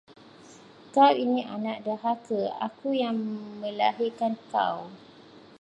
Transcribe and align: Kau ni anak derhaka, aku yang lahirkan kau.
Kau 0.93 1.13
ni 1.33 1.41
anak 1.55 1.77
derhaka, 1.85 2.41
aku 2.65 2.87
yang 3.03 3.17
lahirkan 3.79 4.33
kau. 4.51 4.77